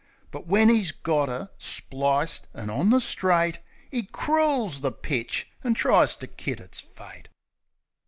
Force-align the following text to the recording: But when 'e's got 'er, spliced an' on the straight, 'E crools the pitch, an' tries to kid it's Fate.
But 0.31 0.47
when 0.47 0.71
'e's 0.71 0.91
got 0.91 1.29
'er, 1.29 1.51
spliced 1.59 2.47
an' 2.55 2.71
on 2.71 2.89
the 2.89 2.99
straight, 2.99 3.59
'E 3.91 4.01
crools 4.01 4.79
the 4.81 4.91
pitch, 4.91 5.47
an' 5.63 5.75
tries 5.75 6.15
to 6.15 6.25
kid 6.27 6.59
it's 6.59 6.79
Fate. 6.79 7.27